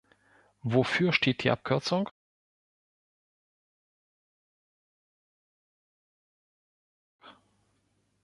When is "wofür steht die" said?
0.63-1.51